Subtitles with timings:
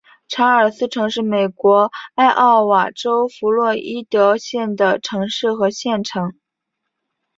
[0.27, 6.33] 查尔斯城是美国艾奥瓦州弗洛伊德县的城市和县城。